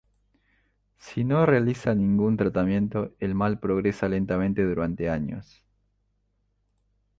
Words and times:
Si 0.97 1.23
no 1.23 1.41
se 1.41 1.45
realiza 1.45 1.93
ningún 1.93 2.35
tratamiento 2.35 3.13
el 3.19 3.35
mal 3.35 3.59
progresa 3.59 4.09
lentamente 4.09 4.63
durante 4.65 5.11
años. 5.11 5.63